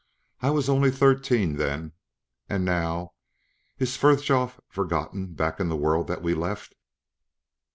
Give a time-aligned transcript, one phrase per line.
[0.41, 1.91] I was only thirteen then....
[2.49, 3.13] And now,
[3.77, 6.73] is Frithjof forgotten back in that world that we left?"